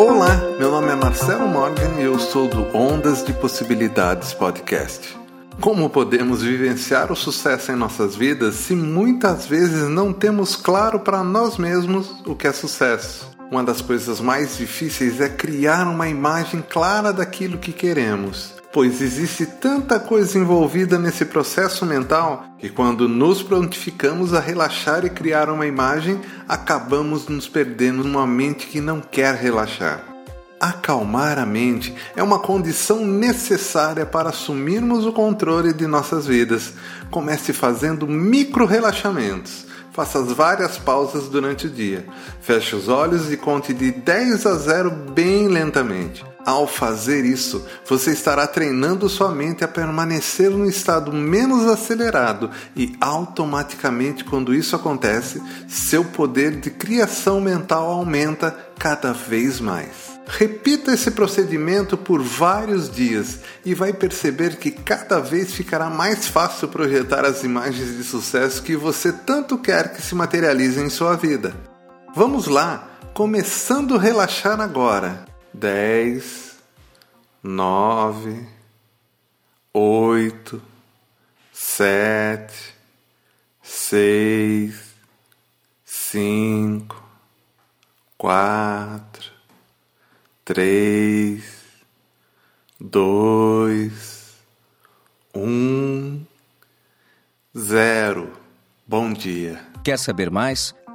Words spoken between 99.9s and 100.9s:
saber mais?